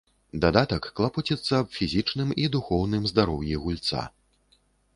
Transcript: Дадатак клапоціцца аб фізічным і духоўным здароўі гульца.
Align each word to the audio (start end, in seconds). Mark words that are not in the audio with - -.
Дадатак 0.45 0.87
клапоціцца 0.99 1.53
аб 1.59 1.67
фізічным 1.77 2.33
і 2.45 2.49
духоўным 2.57 3.05
здароўі 3.15 3.61
гульца. 3.67 4.01